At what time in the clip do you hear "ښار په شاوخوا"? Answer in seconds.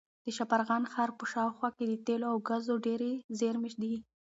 0.93-1.69